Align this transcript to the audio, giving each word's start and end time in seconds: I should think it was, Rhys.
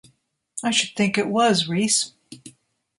I 0.63 0.71
should 0.71 0.95
think 0.97 1.19
it 1.19 1.27
was, 1.27 1.67
Rhys. 1.67 2.13